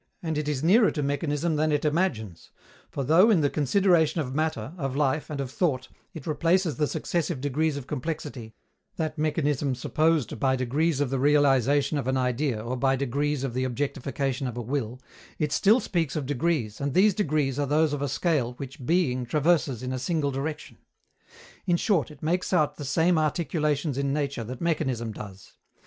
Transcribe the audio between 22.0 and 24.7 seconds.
it makes out the same articulations in nature that